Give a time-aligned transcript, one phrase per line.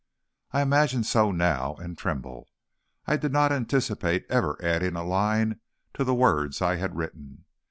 [0.51, 2.47] I imagine so now, and tremble.
[3.05, 5.59] I did not anticipate ever adding a line
[5.93, 7.45] to the words I had written.